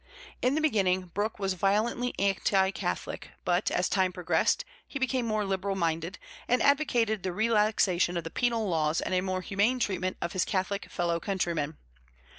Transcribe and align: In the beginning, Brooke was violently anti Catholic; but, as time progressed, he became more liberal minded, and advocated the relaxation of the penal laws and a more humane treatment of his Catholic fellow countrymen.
In 0.41 0.55
the 0.55 0.61
beginning, 0.61 1.11
Brooke 1.13 1.37
was 1.37 1.53
violently 1.53 2.15
anti 2.17 2.71
Catholic; 2.71 3.29
but, 3.45 3.69
as 3.69 3.87
time 3.87 4.11
progressed, 4.11 4.65
he 4.87 4.97
became 4.97 5.27
more 5.27 5.45
liberal 5.45 5.75
minded, 5.75 6.17
and 6.47 6.59
advocated 6.59 7.21
the 7.21 7.31
relaxation 7.31 8.17
of 8.17 8.23
the 8.23 8.31
penal 8.31 8.67
laws 8.67 8.99
and 8.99 9.13
a 9.13 9.21
more 9.21 9.41
humane 9.41 9.77
treatment 9.77 10.17
of 10.19 10.33
his 10.33 10.43
Catholic 10.43 10.89
fellow 10.89 11.19
countrymen. 11.19 11.77